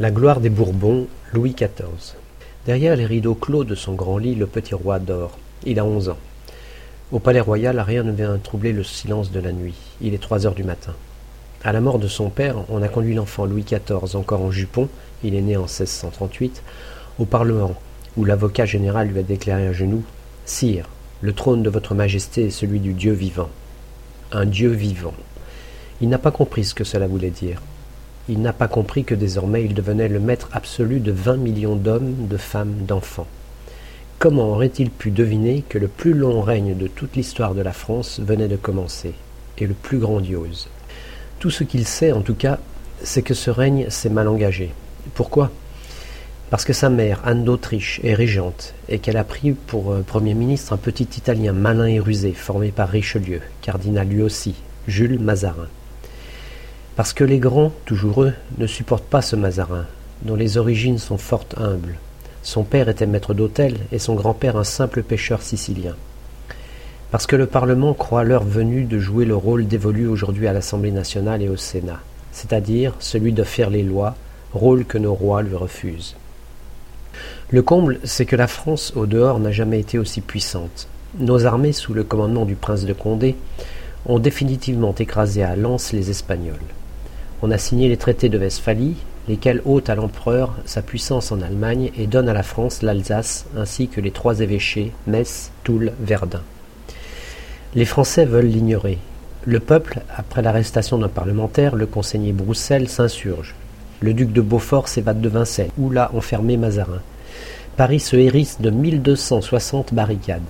La 0.00 0.10
gloire 0.10 0.40
des 0.40 0.48
Bourbons, 0.48 1.08
Louis 1.34 1.52
XIV. 1.52 2.16
Derrière 2.64 2.96
les 2.96 3.04
rideaux 3.04 3.34
clos 3.34 3.64
de 3.64 3.74
son 3.74 3.92
grand 3.92 4.16
lit, 4.16 4.34
le 4.34 4.46
petit 4.46 4.74
roi 4.74 4.98
dort. 4.98 5.36
Il 5.66 5.78
a 5.78 5.84
onze 5.84 6.08
ans. 6.08 6.16
Au 7.12 7.18
palais 7.18 7.40
royal, 7.40 7.78
rien 7.78 8.02
ne 8.02 8.10
vient 8.10 8.38
troubler 8.38 8.72
le 8.72 8.82
silence 8.82 9.30
de 9.30 9.40
la 9.40 9.52
nuit. 9.52 9.74
Il 10.00 10.14
est 10.14 10.22
trois 10.22 10.46
heures 10.46 10.54
du 10.54 10.64
matin. 10.64 10.94
À 11.62 11.72
la 11.74 11.82
mort 11.82 11.98
de 11.98 12.08
son 12.08 12.30
père, 12.30 12.64
on 12.70 12.80
a 12.80 12.88
conduit 12.88 13.12
l'enfant 13.12 13.44
Louis 13.44 13.62
XIV, 13.62 14.16
encore 14.16 14.40
en 14.40 14.50
jupon, 14.50 14.88
il 15.22 15.34
est 15.34 15.42
né 15.42 15.58
en 15.58 15.64
1638, 15.64 16.62
au 17.18 17.26
Parlement, 17.26 17.74
où 18.16 18.24
l'avocat 18.24 18.64
général 18.64 19.08
lui 19.08 19.18
a 19.18 19.22
déclaré 19.22 19.66
à 19.66 19.74
genoux 19.74 20.04
Sire, 20.46 20.88
le 21.20 21.34
trône 21.34 21.62
de 21.62 21.68
votre 21.68 21.94
majesté 21.94 22.46
est 22.46 22.50
celui 22.50 22.80
du 22.80 22.94
Dieu 22.94 23.12
vivant. 23.12 23.50
Un 24.32 24.46
Dieu 24.46 24.70
vivant. 24.70 25.12
Il 26.00 26.08
n'a 26.08 26.16
pas 26.16 26.30
compris 26.30 26.64
ce 26.64 26.72
que 26.74 26.84
cela 26.84 27.06
voulait 27.06 27.28
dire. 27.28 27.60
Il 28.32 28.42
n'a 28.42 28.52
pas 28.52 28.68
compris 28.68 29.02
que 29.02 29.16
désormais 29.16 29.64
il 29.64 29.74
devenait 29.74 30.06
le 30.06 30.20
maître 30.20 30.50
absolu 30.52 31.00
de 31.00 31.10
vingt 31.10 31.36
millions 31.36 31.74
d'hommes, 31.74 32.28
de 32.28 32.36
femmes, 32.36 32.84
d'enfants. 32.86 33.26
Comment 34.20 34.50
aurait-il 34.50 34.88
pu 34.90 35.10
deviner 35.10 35.64
que 35.68 35.78
le 35.78 35.88
plus 35.88 36.14
long 36.14 36.40
règne 36.40 36.76
de 36.76 36.86
toute 36.86 37.16
l'histoire 37.16 37.56
de 37.56 37.60
la 37.60 37.72
France 37.72 38.20
venait 38.20 38.46
de 38.46 38.54
commencer, 38.54 39.14
et 39.58 39.66
le 39.66 39.74
plus 39.74 39.98
grandiose? 39.98 40.68
Tout 41.40 41.50
ce 41.50 41.64
qu'il 41.64 41.84
sait, 41.84 42.12
en 42.12 42.20
tout 42.20 42.36
cas, 42.36 42.60
c'est 43.02 43.22
que 43.22 43.34
ce 43.34 43.50
règne 43.50 43.90
s'est 43.90 44.10
mal 44.10 44.28
engagé. 44.28 44.70
Pourquoi? 45.14 45.50
Parce 46.50 46.64
que 46.64 46.72
sa 46.72 46.88
mère, 46.88 47.22
Anne 47.24 47.42
d'Autriche, 47.42 48.00
est 48.04 48.14
régente, 48.14 48.74
et 48.88 49.00
qu'elle 49.00 49.16
a 49.16 49.24
pris 49.24 49.54
pour 49.54 49.90
euh, 49.90 50.04
Premier 50.06 50.34
ministre 50.34 50.72
un 50.72 50.76
petit 50.76 51.08
Italien 51.16 51.52
malin 51.52 51.86
et 51.86 51.98
rusé, 51.98 52.32
formé 52.32 52.70
par 52.70 52.90
Richelieu, 52.90 53.40
cardinal 53.60 54.06
lui 54.06 54.22
aussi, 54.22 54.54
Jules 54.86 55.18
Mazarin. 55.18 55.66
Parce 56.96 57.12
que 57.12 57.24
les 57.24 57.38
grands, 57.38 57.72
toujours 57.84 58.24
eux, 58.24 58.34
ne 58.58 58.66
supportent 58.66 59.04
pas 59.04 59.22
ce 59.22 59.36
Mazarin, 59.36 59.86
dont 60.22 60.34
les 60.34 60.58
origines 60.58 60.98
sont 60.98 61.18
fort 61.18 61.46
humbles. 61.56 61.96
Son 62.42 62.64
père 62.64 62.88
était 62.88 63.06
maître 63.06 63.34
d'hôtel 63.34 63.76
et 63.92 63.98
son 63.98 64.14
grand-père 64.14 64.56
un 64.56 64.64
simple 64.64 65.02
pêcheur 65.02 65.42
sicilien. 65.42 65.94
Parce 67.10 67.26
que 67.26 67.36
le 67.36 67.46
Parlement 67.46 67.94
croit 67.94 68.24
l'heure 68.24 68.44
venue 68.44 68.84
de 68.84 68.98
jouer 68.98 69.24
le 69.24 69.36
rôle 69.36 69.66
dévolu 69.66 70.06
aujourd'hui 70.06 70.46
à 70.46 70.52
l'Assemblée 70.52 70.92
nationale 70.92 71.42
et 71.42 71.48
au 71.48 71.56
Sénat, 71.56 72.00
c'est-à-dire 72.32 72.94
celui 72.98 73.32
de 73.32 73.42
faire 73.42 73.70
les 73.70 73.82
lois, 73.82 74.14
rôle 74.52 74.84
que 74.84 74.98
nos 74.98 75.14
rois 75.14 75.42
lui 75.42 75.56
refusent. 75.56 76.16
Le 77.50 77.62
comble, 77.62 77.98
c'est 78.04 78.26
que 78.26 78.36
la 78.36 78.46
France 78.46 78.92
au 78.94 79.06
dehors 79.06 79.40
n'a 79.40 79.50
jamais 79.50 79.80
été 79.80 79.98
aussi 79.98 80.20
puissante. 80.20 80.86
Nos 81.18 81.46
armées, 81.46 81.72
sous 81.72 81.94
le 81.94 82.04
commandement 82.04 82.44
du 82.44 82.54
prince 82.54 82.84
de 82.84 82.92
Condé, 82.92 83.36
ont 84.06 84.20
définitivement 84.20 84.94
écrasé 84.94 85.42
à 85.42 85.56
Lens 85.56 85.92
les 85.92 86.10
Espagnols. 86.10 86.54
On 87.42 87.50
a 87.50 87.56
signé 87.56 87.88
les 87.88 87.96
traités 87.96 88.28
de 88.28 88.38
Westphalie, 88.38 88.96
lesquels 89.26 89.62
ôtent 89.64 89.88
à 89.88 89.94
l'empereur 89.94 90.54
sa 90.66 90.82
puissance 90.82 91.32
en 91.32 91.40
Allemagne 91.40 91.90
et 91.96 92.06
donnent 92.06 92.28
à 92.28 92.34
la 92.34 92.42
France 92.42 92.82
l'Alsace 92.82 93.46
ainsi 93.56 93.88
que 93.88 94.02
les 94.02 94.10
trois 94.10 94.40
évêchés, 94.40 94.92
Metz, 95.06 95.50
Toul, 95.64 95.92
Verdun. 96.00 96.42
Les 97.74 97.86
Français 97.86 98.26
veulent 98.26 98.46
l'ignorer. 98.46 98.98
Le 99.46 99.58
peuple, 99.58 100.00
après 100.14 100.42
l'arrestation 100.42 100.98
d'un 100.98 101.08
parlementaire, 101.08 101.76
le 101.76 101.86
conseiller 101.86 102.32
Broussel, 102.32 102.88
s'insurge. 102.88 103.54
Le 104.00 104.12
duc 104.12 104.32
de 104.32 104.42
Beaufort 104.42 104.88
s'évade 104.88 105.22
de 105.22 105.28
Vincennes, 105.30 105.70
où 105.78 105.88
l'a 105.88 106.10
enfermé 106.14 106.58
Mazarin. 106.58 107.00
Paris 107.78 108.00
se 108.00 108.16
hérisse 108.16 108.60
de 108.60 108.68
1260 108.68 109.94
barricades. 109.94 110.42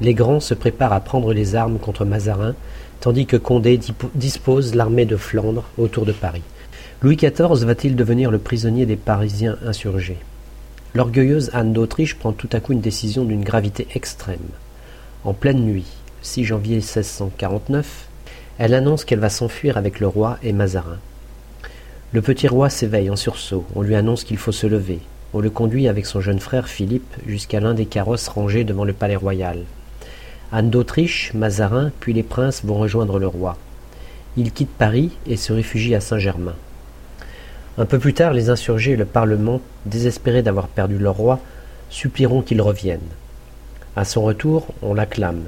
Les 0.00 0.14
grands 0.14 0.40
se 0.40 0.54
préparent 0.54 0.92
à 0.92 0.98
prendre 1.00 1.32
les 1.32 1.54
armes 1.54 1.78
contre 1.78 2.04
Mazarin, 2.04 2.56
tandis 3.04 3.26
que 3.26 3.36
Condé 3.36 3.78
dispose 4.14 4.74
l'armée 4.74 5.04
de 5.04 5.18
Flandre 5.18 5.64
autour 5.76 6.06
de 6.06 6.12
Paris. 6.12 6.40
Louis 7.02 7.16
XIV 7.16 7.66
va-t-il 7.66 7.96
devenir 7.96 8.30
le 8.30 8.38
prisonnier 8.38 8.86
des 8.86 8.96
Parisiens 8.96 9.58
insurgés? 9.66 10.16
L'orgueilleuse 10.94 11.50
Anne 11.52 11.74
d'Autriche 11.74 12.14
prend 12.14 12.32
tout 12.32 12.48
à 12.54 12.60
coup 12.60 12.72
une 12.72 12.80
décision 12.80 13.26
d'une 13.26 13.44
gravité 13.44 13.86
extrême. 13.94 14.48
En 15.22 15.34
pleine 15.34 15.66
nuit, 15.66 15.84
6 16.22 16.44
janvier 16.44 16.76
1649, 16.76 18.08
elle 18.56 18.72
annonce 18.72 19.04
qu'elle 19.04 19.18
va 19.18 19.28
s'enfuir 19.28 19.76
avec 19.76 20.00
le 20.00 20.06
roi 20.06 20.38
et 20.42 20.54
Mazarin. 20.54 20.98
Le 22.12 22.22
petit 22.22 22.48
roi 22.48 22.70
s'éveille 22.70 23.10
en 23.10 23.16
sursaut, 23.16 23.66
on 23.74 23.82
lui 23.82 23.96
annonce 23.96 24.24
qu'il 24.24 24.38
faut 24.38 24.50
se 24.50 24.66
lever. 24.66 25.00
On 25.34 25.40
le 25.40 25.50
conduit 25.50 25.88
avec 25.88 26.06
son 26.06 26.22
jeune 26.22 26.40
frère 26.40 26.68
Philippe 26.68 27.16
jusqu'à 27.26 27.60
l'un 27.60 27.74
des 27.74 27.84
carrosses 27.84 28.28
rangés 28.28 28.64
devant 28.64 28.84
le 28.84 28.94
palais 28.94 29.14
royal. 29.14 29.58
Anne 30.56 30.70
d'Autriche, 30.70 31.34
Mazarin, 31.34 31.90
puis 31.98 32.12
les 32.12 32.22
princes 32.22 32.64
vont 32.64 32.78
rejoindre 32.78 33.18
le 33.18 33.26
roi. 33.26 33.56
Ils 34.36 34.52
quittent 34.52 34.68
Paris 34.68 35.10
et 35.26 35.36
se 35.36 35.52
réfugient 35.52 35.96
à 35.96 36.00
Saint-Germain. 36.00 36.54
Un 37.76 37.86
peu 37.86 37.98
plus 37.98 38.14
tard, 38.14 38.32
les 38.32 38.50
insurgés 38.50 38.92
et 38.92 38.96
le 38.96 39.04
Parlement, 39.04 39.60
désespérés 39.84 40.42
d'avoir 40.42 40.68
perdu 40.68 40.96
leur 40.96 41.16
roi, 41.16 41.40
supplieront 41.90 42.40
qu'il 42.40 42.62
revienne. 42.62 43.00
À 43.96 44.04
son 44.04 44.22
retour, 44.22 44.68
on 44.80 44.94
l'acclame, 44.94 45.42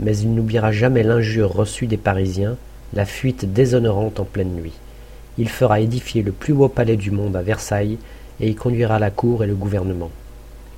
mais 0.00 0.18
il 0.18 0.34
n'oubliera 0.34 0.72
jamais 0.72 1.04
l'injure 1.04 1.52
reçue 1.52 1.86
des 1.86 1.96
Parisiens, 1.96 2.56
la 2.94 3.04
fuite 3.04 3.52
déshonorante 3.52 4.18
en 4.18 4.24
pleine 4.24 4.56
nuit. 4.56 4.74
Il 5.38 5.48
fera 5.48 5.78
édifier 5.78 6.22
le 6.22 6.32
plus 6.32 6.52
beau 6.52 6.66
palais 6.66 6.96
du 6.96 7.12
monde 7.12 7.36
à 7.36 7.42
Versailles 7.42 7.98
et 8.40 8.48
y 8.48 8.56
conduira 8.56 8.98
la 8.98 9.12
cour 9.12 9.44
et 9.44 9.46
le 9.46 9.54
gouvernement. 9.54 10.10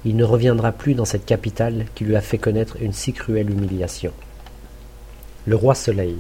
Il 0.05 0.17
ne 0.17 0.25
reviendra 0.25 0.73
plus 0.73 0.95
dans 0.95 1.05
cette 1.05 1.27
capitale 1.27 1.85
qui 1.95 2.05
lui 2.05 2.17
a 2.17 2.23
fait 2.23 2.39
connaître 2.39 2.79
une 2.81 2.93
si 2.93 3.13
cruelle 3.13 3.51
humiliation. 3.51 4.13
Le 5.47 5.57
roi 5.57 5.75
Soleil. 5.75 6.17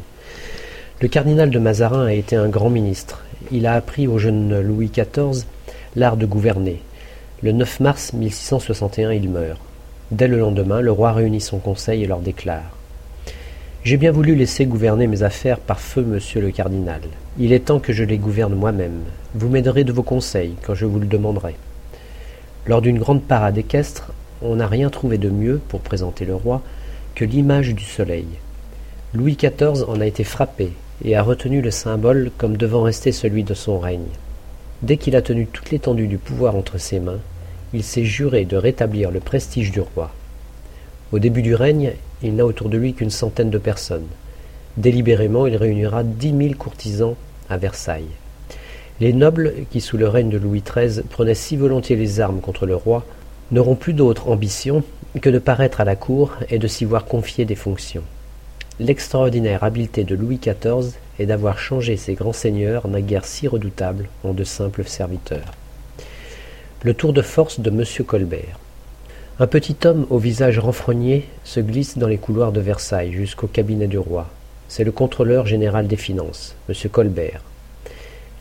Le 1.01 1.09
cardinal 1.09 1.49
de 1.49 1.59
Mazarin 1.59 2.07
a 2.07 2.13
été 2.13 2.37
un 2.37 2.49
grand 2.49 2.69
ministre. 2.69 3.25
Il 3.51 3.67
a 3.67 3.73
appris 3.73 4.07
au 4.07 4.19
jeune 4.19 4.61
Louis 4.61 4.91
XIV 4.91 5.47
l'art 5.97 6.19
de 6.19 6.27
gouverner. 6.27 6.83
Le 7.43 7.53
9 7.53 7.81
mars 7.81 8.13
1661, 8.13 9.13
il 9.13 9.31
meurt. 9.31 9.59
Dès 10.11 10.29
le 10.29 10.39
lendemain, 10.39 10.83
le 10.83 10.93
roi 10.93 11.13
réunit 11.13 11.41
son 11.41 11.59
conseil 11.59 12.03
et 12.03 12.07
leur 12.07 12.21
déclare 12.21 12.77
J'ai 13.83 13.97
bien 13.97 14.13
voulu 14.13 14.35
laisser 14.35 14.67
gouverner 14.67 15.07
mes 15.07 15.23
affaires 15.23 15.59
par 15.59 15.81
feu, 15.81 16.03
monsieur 16.03 16.43
le 16.43 16.51
cardinal. 16.51 17.01
Il 17.39 17.55
est 17.55 17.67
temps 17.67 17.81
que 17.81 17.95
je 17.95 18.05
les 18.05 18.19
gouverne 18.19 18.55
moi-même. 18.55 19.05
Vous 19.35 19.49
m'aiderez 19.49 19.85
de 19.85 19.93
vos 19.93 20.03
conseils 20.03 20.57
quand 20.63 20.75
je 20.75 20.85
vous 20.85 20.99
le 20.99 21.07
demanderai. 21.07 21.55
Lors 22.71 22.83
d'une 22.83 23.01
grande 23.01 23.25
parade 23.25 23.59
équestre, 23.59 24.13
on 24.43 24.55
n'a 24.55 24.69
rien 24.69 24.91
trouvé 24.91 25.19
de 25.19 25.29
mieux 25.29 25.61
pour 25.67 25.81
présenter 25.81 26.25
le 26.25 26.37
roi 26.37 26.63
que 27.17 27.25
l'image 27.25 27.75
du 27.75 27.83
soleil. 27.83 28.27
Louis 29.13 29.35
XIV 29.35 29.83
en 29.89 30.01
a 30.01 30.07
été 30.07 30.23
frappé 30.23 30.71
et 31.05 31.17
a 31.17 31.23
retenu 31.25 31.63
le 31.63 31.73
symbole 31.73 32.31
comme 32.39 32.57
devant 32.57 32.83
rester 32.83 33.11
celui 33.11 33.43
de 33.43 33.55
son 33.55 33.81
règne. 33.81 34.07
Dès 34.83 34.99
qu'il 34.99 35.17
a 35.17 35.21
tenu 35.21 35.49
toute 35.49 35.73
l'étendue 35.73 36.07
du 36.07 36.19
pouvoir 36.19 36.55
entre 36.55 36.79
ses 36.79 37.01
mains, 37.01 37.19
il 37.75 37.83
s'est 37.83 38.05
juré 38.05 38.45
de 38.45 38.57
rétablir 38.57 39.11
le 39.11 39.19
prestige 39.19 39.73
du 39.73 39.81
roi. 39.81 40.13
Au 41.11 41.19
début 41.19 41.43
du 41.43 41.57
règne, 41.57 41.95
il 42.23 42.37
n'a 42.37 42.47
autour 42.47 42.69
de 42.69 42.79
lui 42.79 42.95
qu'une 42.95 43.11
centaine 43.11 43.51
de 43.51 43.59
personnes. 43.59 44.07
Délibérément, 44.77 45.49
il 45.49 45.57
réunira 45.57 46.05
dix 46.05 46.33
mille 46.33 46.55
courtisans 46.55 47.17
à 47.49 47.57
Versailles. 47.57 48.15
Les 49.01 49.15
nobles, 49.15 49.55
qui 49.71 49.81
sous 49.81 49.97
le 49.97 50.09
règne 50.09 50.29
de 50.29 50.37
Louis 50.37 50.63
XIII 50.63 51.03
prenaient 51.09 51.35
si 51.35 51.57
volontiers 51.57 51.97
les 51.97 52.21
armes 52.21 52.43
contre 52.43 52.67
le 52.67 52.77
roi, 52.77 53.07
n'auront 53.51 53.75
plus 53.75 53.95
d'autre 53.95 54.29
ambition 54.29 54.85
que 55.23 55.31
de 55.31 55.39
paraître 55.39 55.81
à 55.81 55.85
la 55.85 55.97
cour 55.97 56.37
et 56.51 56.59
de 56.59 56.69
s'y 56.69 56.85
voir 56.85 57.07
confier 57.07 57.47
des 57.47 57.55
fonctions. 57.55 58.03
L'extraordinaire 58.79 59.65
habileté 59.65 60.05
de 60.05 60.15
Louis 60.15 60.39
XIV 60.39 60.93
est 61.19 61.25
d'avoir 61.25 61.59
changé 61.59 61.97
ces 61.97 62.13
grands 62.13 62.35
seigneurs 62.35 62.89
naguère 62.89 63.25
si 63.25 63.49
redoutables 63.49 64.09
en 64.23 64.35
de 64.35 64.45
simples 64.45 64.85
serviteurs. 64.85 65.53
Le 66.83 66.93
tour 66.93 67.15
de 67.15 67.23
force 67.23 67.59
de 67.59 67.71
M. 67.71 67.85
Colbert. 68.07 68.59
Un 69.39 69.47
petit 69.47 69.77
homme 69.87 70.07
au 70.11 70.19
visage 70.19 70.59
renfrogné 70.59 71.27
se 71.45 71.61
glisse 71.61 71.97
dans 71.97 72.09
les 72.09 72.19
couloirs 72.19 72.53
de 72.53 72.61
Versailles 72.61 73.13
jusqu'au 73.13 73.47
cabinet 73.47 73.87
du 73.87 73.99
roi. 73.99 74.29
C'est 74.69 74.85
le 74.85 74.93
contrôleur 74.93 75.47
général 75.47 75.87
des 75.87 75.97
finances, 75.97 76.55
M. 76.69 76.75
Colbert. 76.91 77.41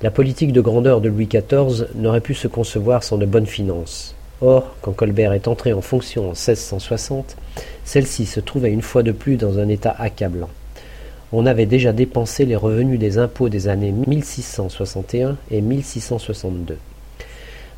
La 0.02 0.12
politique 0.12 0.54
de 0.54 0.62
grandeur 0.62 1.02
de 1.02 1.10
Louis 1.10 1.28
XIV 1.28 1.88
n'aurait 1.96 2.22
pu 2.22 2.34
se 2.34 2.48
concevoir 2.48 3.04
sans 3.04 3.18
de 3.18 3.26
bonnes 3.26 3.46
finances. 3.46 4.16
Or, 4.40 4.74
quand 4.82 4.94
Colbert 4.94 5.34
est 5.34 5.50
entré 5.50 5.74
en 5.74 5.82
fonction 5.82 6.24
en 6.24 6.32
1660, 6.32 7.36
celle-ci 7.84 8.26
se 8.26 8.40
trouvait 8.40 8.72
une 8.72 8.82
fois 8.82 9.04
de 9.04 9.12
plus 9.12 9.36
dans 9.36 9.60
un 9.60 9.68
état 9.68 9.94
accablant. 10.00 10.48
On 11.34 11.46
avait 11.46 11.66
déjà 11.66 11.92
dépensé 11.92 12.46
les 12.46 12.56
revenus 12.56 12.98
des 12.98 13.18
impôts 13.18 13.50
des 13.50 13.68
années 13.68 13.92
1661 13.92 15.36
et 15.52 15.60
1662. 15.60 16.78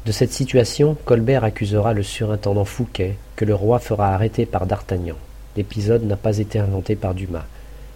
De 0.05 0.11
cette 0.11 0.31
situation, 0.31 0.95
Colbert 1.05 1.43
accusera 1.43 1.93
le 1.93 2.03
surintendant 2.03 2.65
Fouquet, 2.65 3.15
que 3.35 3.45
le 3.45 3.55
roi 3.55 3.79
fera 3.79 4.13
arrêter 4.13 4.45
par 4.45 4.67
D'Artagnan. 4.67 5.15
L'épisode 5.57 6.05
n'a 6.05 6.17
pas 6.17 6.37
été 6.37 6.59
inventé 6.59 6.95
par 6.95 7.15
Dumas, 7.15 7.47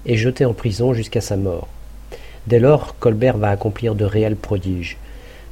et 0.08 0.18
jeté 0.18 0.46
en 0.46 0.54
prison 0.54 0.96
jusqu'à 0.96 1.22
sa 1.22 1.38
mort. 1.38 1.68
Dès 2.48 2.60
lors, 2.60 2.98
Colbert 3.00 3.38
va 3.38 3.50
accomplir 3.50 3.96
de 3.96 4.06
réels 4.06 4.36
prodiges. 4.36 4.98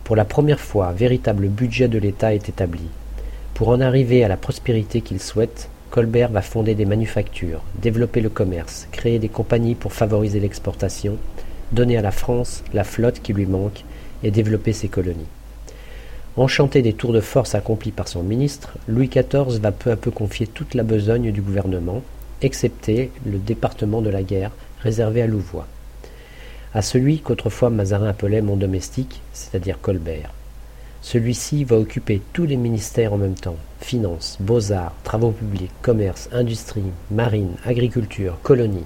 Pour 0.04 0.16
la 0.16 0.25
première 0.25 0.60
fois, 0.60 0.88
un 0.88 0.94
véritable 0.94 1.48
budget 1.48 1.88
de 1.88 1.98
l'État 1.98 2.36
est 2.36 2.50
établi. 2.50 2.88
Pour 3.56 3.69
en 3.69 3.81
arriver 3.81 4.24
à 4.24 4.28
la 4.28 4.38
prospérité 4.38 5.01
qu'il 5.01 5.19
souhaite, 5.19 5.69
Colbert 5.90 6.31
va 6.31 6.42
fonder 6.42 6.75
des 6.75 6.86
manufactures, 6.86 7.62
développer 7.81 8.22
le 8.22 8.30
commerce, 8.30 8.88
créer 8.92 9.19
des 9.19 9.30
compagnies 9.30 9.75
pour 9.75 9.94
favoriser 9.94 10.40
l'exportation, 10.40 11.18
donner 11.72 11.98
à 11.98 12.01
la 12.01 12.12
France 12.12 12.63
la 12.74 12.84
flotte 12.84 13.22
qui 13.22 13.34
lui 13.34 13.45
manque 13.45 13.84
et 14.24 14.31
développer 14.31 14.74
ses 14.74 14.88
colonies. 14.88 15.28
Enchanté 16.36 16.81
des 16.81 16.94
tours 16.94 17.13
de 17.13 17.22
force 17.22 17.54
accomplis 17.54 17.92
par 17.92 18.07
son 18.07 18.24
ministre, 18.24 18.74
Louis 18.88 19.07
XIV 19.07 19.60
va 19.60 19.72
peu 19.72 19.92
à 19.92 19.95
peu 19.95 20.10
confier 20.10 20.48
toute 20.48 20.74
la 20.74 20.84
besogne 20.84 21.31
du 21.31 21.42
gouvernement, 21.42 22.01
excepté 22.42 23.12
le 23.25 23.38
département 23.38 24.01
de 24.01 24.10
la 24.10 24.24
guerre 24.24 24.51
réservé 24.81 25.22
à 25.22 25.28
Louvois, 25.28 25.68
à 26.73 26.81
celui 26.81 27.19
qu'autrefois 27.19 27.69
Mazarin 27.69 28.09
appelait 28.09 28.41
mon 28.41 28.55
domestique, 28.55 29.21
c'est-à-dire 29.33 29.79
Colbert. 29.81 30.31
Celui-ci 31.01 31.65
va 31.65 31.77
occuper 31.77 32.21
tous 32.31 32.45
les 32.45 32.55
ministères 32.55 33.13
en 33.13 33.17
même 33.17 33.35
temps 33.35 33.57
finances, 33.81 34.37
beaux-arts, 34.39 34.95
travaux 35.03 35.31
publics, 35.31 35.71
commerce, 35.81 36.29
industrie, 36.31 36.91
marine, 37.11 37.55
agriculture, 37.65 38.37
colonies. 38.41 38.85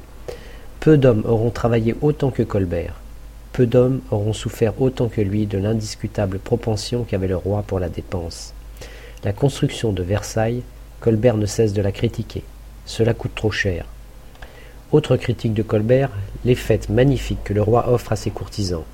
Peu 0.79 0.97
d'hommes 0.97 1.23
auront 1.27 1.51
travaillé 1.51 1.95
autant 2.01 2.31
que 2.31 2.43
Colbert. 2.43 2.95
Peu 3.53 3.67
d'hommes 3.67 4.01
auront 4.11 4.33
souffert 4.33 4.81
autant 4.81 5.07
que 5.07 5.21
lui 5.21 5.45
de 5.45 5.57
l'indiscutable 5.57 6.39
propension 6.39 7.03
qu'avait 7.03 7.27
le 7.27 7.37
roi 7.37 7.63
pour 7.65 7.79
la 7.79 7.89
dépense. 7.89 8.53
La 9.23 9.33
construction 9.33 9.93
de 9.93 10.03
Versailles, 10.03 10.63
Colbert 10.99 11.37
ne 11.37 11.45
cesse 11.45 11.73
de 11.73 11.81
la 11.81 11.91
critiquer. 11.91 12.43
Cela 12.85 13.13
coûte 13.13 13.35
trop 13.35 13.51
cher. 13.51 13.85
Autre 14.93 15.17
critique 15.17 15.53
de 15.53 15.63
Colbert, 15.63 16.11
les 16.45 16.55
fêtes 16.55 16.87
magnifiques 16.87 17.43
que 17.43 17.53
le 17.53 17.61
roi 17.61 17.91
offre 17.91 18.13
à 18.13 18.15
ses 18.15 18.29
courtisans. 18.29 18.85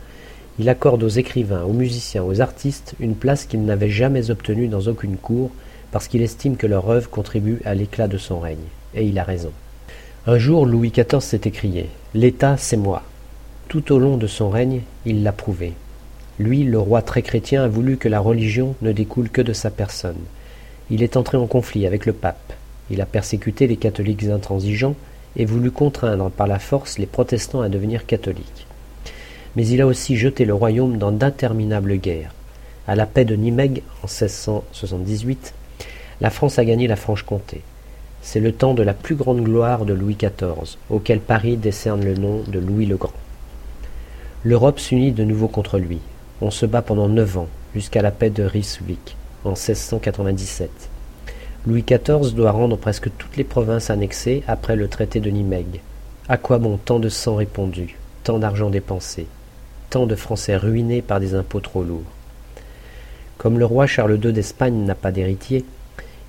Il 0.57 0.67
accorde 0.67 1.03
aux 1.03 1.07
écrivains, 1.07 1.63
aux 1.63 1.73
musiciens, 1.73 2.23
aux 2.23 2.41
artistes 2.41 2.95
une 2.99 3.13
place 3.13 3.45
qu'ils 3.45 3.63
n'avaient 3.63 3.91
jamais 3.91 4.31
obtenue 4.31 4.67
dans 4.67 4.87
aucune 4.87 5.17
cour, 5.17 5.51
parce 5.91 6.07
qu'il 6.07 6.23
estime 6.23 6.57
que 6.57 6.65
leur 6.65 6.89
œuvre 6.89 7.11
contribue 7.11 7.59
à 7.63 7.75
l'éclat 7.75 8.07
de 8.07 8.17
son 8.17 8.39
règne. 8.39 8.65
Et 8.95 9.05
il 9.05 9.19
a 9.19 9.23
raison. 9.23 9.51
Un 10.25 10.39
jour, 10.39 10.65
Louis 10.65 10.91
XIV 10.91 11.19
s'est 11.19 11.41
écrié 11.45 11.89
L'État, 12.15 12.57
c'est 12.57 12.77
moi. 12.77 13.03
Tout 13.67 13.91
au 13.91 13.99
long 13.99 14.17
de 14.17 14.25
son 14.25 14.49
règne, 14.49 14.81
il 15.05 15.21
l'a 15.21 15.31
prouvé. 15.31 15.73
Lui, 16.39 16.63
le 16.63 16.79
roi 16.79 17.03
très 17.03 17.21
chrétien, 17.21 17.63
a 17.63 17.67
voulu 17.67 17.97
que 17.97 18.09
la 18.09 18.19
religion 18.19 18.75
ne 18.81 18.91
découle 18.91 19.29
que 19.29 19.43
de 19.43 19.53
sa 19.53 19.69
personne. 19.69 20.17
Il 20.89 21.03
est 21.03 21.17
entré 21.17 21.37
en 21.37 21.45
conflit 21.45 21.85
avec 21.85 22.07
le 22.07 22.13
pape. 22.13 22.53
Il 22.89 22.99
a 22.99 23.05
persécuté 23.05 23.67
les 23.67 23.77
catholiques 23.77 24.23
intransigeants 24.23 24.95
et 25.35 25.45
voulu 25.45 25.71
contraindre 25.71 26.29
par 26.29 26.47
la 26.47 26.59
force 26.59 26.97
les 26.97 27.05
protestants 27.05 27.61
à 27.61 27.69
devenir 27.69 28.05
catholiques. 28.05 28.67
Mais 29.55 29.67
il 29.67 29.81
a 29.81 29.87
aussi 29.87 30.15
jeté 30.15 30.45
le 30.45 30.53
royaume 30.53 30.97
dans 30.97 31.11
d'interminables 31.11 31.97
guerres. 31.97 32.33
À 32.87 32.95
la 32.95 33.05
paix 33.05 33.25
de 33.25 33.35
Nimègue 33.35 33.83
en 34.03 34.07
1678, 34.07 35.53
la 36.21 36.29
France 36.29 36.59
a 36.59 36.65
gagné 36.65 36.87
la 36.87 36.95
Franche-Comté. 36.95 37.61
C'est 38.21 38.39
le 38.39 38.51
temps 38.51 38.73
de 38.73 38.83
la 38.83 38.93
plus 38.93 39.15
grande 39.15 39.43
gloire 39.43 39.85
de 39.85 39.93
Louis 39.93 40.15
XIV, 40.15 40.77
auquel 40.89 41.19
Paris 41.19 41.57
décerne 41.57 42.03
le 42.03 42.15
nom 42.15 42.43
de 42.47 42.59
Louis 42.59 42.85
le 42.85 42.97
Grand. 42.97 43.13
L'Europe 44.43 44.79
s'unit 44.79 45.11
de 45.11 45.23
nouveau 45.23 45.47
contre 45.47 45.77
lui. 45.77 45.99
On 46.41 46.51
se 46.51 46.65
bat 46.65 46.81
pendant 46.81 47.07
neuf 47.07 47.37
ans, 47.37 47.47
jusqu'à 47.73 48.01
la 48.01 48.11
paix 48.11 48.29
de 48.29 48.43
Ryswick, 48.43 49.15
en 49.43 49.51
1697. 49.51 50.92
Louis 51.65 51.83
XIV 51.83 52.33
doit 52.33 52.51
rendre 52.51 52.75
presque 52.75 53.09
toutes 53.17 53.37
les 53.37 53.45
provinces 53.45 53.89
annexées 53.89 54.43
après 54.47 54.75
le 54.75 54.89
traité 54.89 55.21
de 55.21 55.29
Nimègue. 55.29 55.79
À 56.27 56.35
quoi 56.35 56.57
bon 56.57 56.75
tant 56.75 56.99
de 56.99 57.07
sang 57.07 57.35
répandu, 57.35 57.95
tant 58.25 58.37
d'argent 58.37 58.69
dépensé, 58.69 59.27
tant 59.89 60.05
de 60.05 60.15
Français 60.15 60.57
ruinés 60.57 61.01
par 61.01 61.21
des 61.21 61.35
impôts 61.35 61.61
trop 61.61 61.81
lourds? 61.83 62.03
Comme 63.37 63.59
le 63.59 63.65
roi 63.65 63.87
Charles 63.87 64.19
II 64.21 64.33
d'Espagne 64.33 64.83
n'a 64.83 64.93
pas 64.93 65.13
d'héritier, 65.13 65.63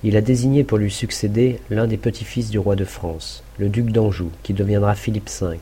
il 0.05 0.15
a 0.15 0.21
désigné 0.21 0.63
pour 0.63 0.77
lui 0.77 0.89
succéder 0.89 1.59
l'un 1.69 1.87
des 1.87 1.97
petits-fils 1.97 2.49
du 2.49 2.57
roi 2.57 2.77
de 2.77 2.85
France, 2.85 3.43
le 3.57 3.67
duc 3.67 3.87
d'Anjou, 3.87 4.31
qui 4.41 4.53
deviendra 4.53 4.95
Philippe 4.95 5.29
V. 5.29 5.59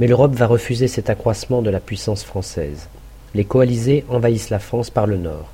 Mais 0.00 0.08
l'Europe 0.08 0.34
va 0.34 0.48
refuser 0.48 0.88
cet 0.88 1.08
accroissement 1.08 1.62
de 1.62 1.70
la 1.70 1.78
puissance 1.78 2.24
française. 2.24 2.88
Les 3.36 3.44
coalisés 3.44 4.04
envahissent 4.08 4.50
la 4.50 4.58
France 4.58 4.90
par 4.90 5.06
le 5.06 5.18
nord. 5.18 5.52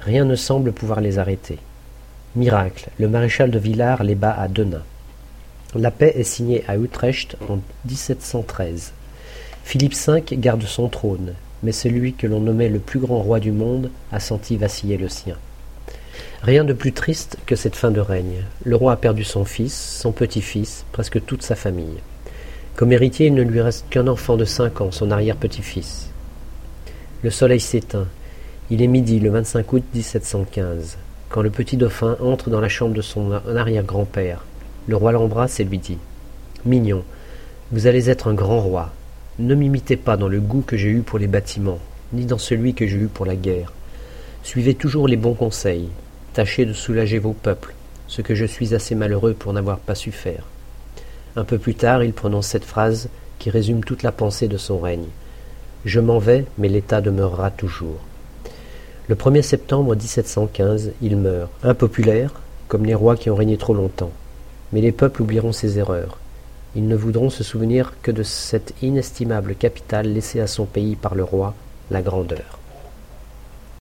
Rien 0.00 0.24
ne 0.24 0.34
semble 0.34 0.72
pouvoir 0.72 1.00
les 1.00 1.20
arrêter. 1.20 1.60
Miracle, 2.36 2.88
le 2.98 3.06
maréchal 3.06 3.52
de 3.52 3.60
Villars 3.60 4.02
les 4.02 4.16
bat 4.16 4.34
à 4.36 4.48
Denain. 4.48 4.82
La 5.76 5.92
paix 5.92 6.14
est 6.16 6.24
signée 6.24 6.64
à 6.66 6.76
Utrecht 6.76 7.36
en 7.48 7.60
1713. 7.84 8.92
Philippe 9.62 9.94
V 9.94 10.22
garde 10.38 10.64
son 10.64 10.88
trône, 10.88 11.34
mais 11.62 11.70
celui 11.70 12.14
que 12.14 12.26
l'on 12.26 12.40
nommait 12.40 12.68
le 12.68 12.80
plus 12.80 12.98
grand 12.98 13.20
roi 13.22 13.38
du 13.38 13.52
monde 13.52 13.88
a 14.10 14.18
senti 14.18 14.56
vaciller 14.56 14.96
le 14.96 15.08
sien. 15.08 15.36
Rien 16.42 16.64
de 16.64 16.72
plus 16.72 16.92
triste 16.92 17.38
que 17.46 17.54
cette 17.54 17.76
fin 17.76 17.92
de 17.92 18.00
règne. 18.00 18.42
Le 18.64 18.74
roi 18.74 18.94
a 18.94 18.96
perdu 18.96 19.22
son 19.22 19.44
fils, 19.44 20.00
son 20.00 20.10
petit-fils, 20.10 20.84
presque 20.90 21.24
toute 21.24 21.42
sa 21.42 21.54
famille. 21.54 22.00
Comme 22.74 22.90
héritier, 22.90 23.28
il 23.28 23.34
ne 23.34 23.42
lui 23.42 23.60
reste 23.60 23.86
qu'un 23.90 24.08
enfant 24.08 24.36
de 24.36 24.44
cinq 24.44 24.80
ans, 24.80 24.90
son 24.90 25.12
arrière-petit-fils. 25.12 26.08
Le 27.22 27.30
soleil 27.30 27.60
s'éteint. 27.60 28.08
Il 28.70 28.82
est 28.82 28.88
midi 28.88 29.20
le 29.20 29.30
25 29.30 29.72
août 29.72 29.84
1715, 29.94 30.98
quand 31.34 31.42
le 31.42 31.50
petit 31.50 31.76
dauphin 31.76 32.16
entre 32.20 32.48
dans 32.48 32.60
la 32.60 32.68
chambre 32.68 32.94
de 32.94 33.02
son 33.02 33.32
arrière-grand-père. 33.32 34.44
Le 34.86 34.94
roi 34.94 35.10
l'embrasse 35.10 35.58
et 35.58 35.64
lui 35.64 35.78
dit 35.78 35.98
Mignon, 36.64 37.02
vous 37.72 37.88
allez 37.88 38.08
être 38.08 38.28
un 38.28 38.34
grand 38.34 38.60
roi. 38.60 38.92
Ne 39.40 39.56
m'imitez 39.56 39.96
pas 39.96 40.16
dans 40.16 40.28
le 40.28 40.38
goût 40.38 40.62
que 40.64 40.76
j'ai 40.76 40.90
eu 40.90 41.00
pour 41.00 41.18
les 41.18 41.26
bâtiments, 41.26 41.80
ni 42.12 42.24
dans 42.24 42.38
celui 42.38 42.72
que 42.72 42.86
j'ai 42.86 42.98
eu 42.98 43.08
pour 43.08 43.26
la 43.26 43.34
guerre. 43.34 43.72
Suivez 44.44 44.74
toujours 44.74 45.08
les 45.08 45.16
bons 45.16 45.34
conseils. 45.34 45.88
Tâchez 46.34 46.66
de 46.66 46.72
soulager 46.72 47.18
vos 47.18 47.32
peuples, 47.32 47.74
ce 48.06 48.22
que 48.22 48.36
je 48.36 48.44
suis 48.44 48.72
assez 48.72 48.94
malheureux 48.94 49.34
pour 49.34 49.52
n'avoir 49.52 49.78
pas 49.78 49.96
su 49.96 50.12
faire. 50.12 50.44
Un 51.34 51.42
peu 51.42 51.58
plus 51.58 51.74
tard, 51.74 52.04
il 52.04 52.12
prononce 52.12 52.46
cette 52.46 52.64
phrase 52.64 53.08
qui 53.40 53.50
résume 53.50 53.82
toute 53.82 54.04
la 54.04 54.12
pensée 54.12 54.46
de 54.46 54.56
son 54.56 54.78
règne. 54.78 55.08
Je 55.84 55.98
m'en 55.98 56.20
vais, 56.20 56.44
mais 56.58 56.68
l'État 56.68 57.00
demeurera 57.00 57.50
toujours. 57.50 57.98
Le 59.06 59.16
1er 59.16 59.42
septembre 59.42 59.94
1715, 59.94 60.92
il 61.02 61.18
meurt, 61.18 61.50
impopulaire, 61.62 62.40
comme 62.68 62.86
les 62.86 62.94
rois 62.94 63.16
qui 63.16 63.28
ont 63.28 63.34
régné 63.34 63.58
trop 63.58 63.74
longtemps. 63.74 64.12
Mais 64.72 64.80
les 64.80 64.92
peuples 64.92 65.20
oublieront 65.20 65.52
ses 65.52 65.78
erreurs. 65.78 66.16
Ils 66.74 66.88
ne 66.88 66.96
voudront 66.96 67.28
se 67.28 67.44
souvenir 67.44 67.92
que 68.00 68.10
de 68.10 68.22
cette 68.22 68.72
inestimable 68.80 69.56
capitale 69.56 70.10
laissée 70.10 70.40
à 70.40 70.46
son 70.46 70.64
pays 70.64 70.96
par 70.96 71.14
le 71.14 71.22
roi, 71.22 71.54
la 71.90 72.00
grandeur. 72.00 72.58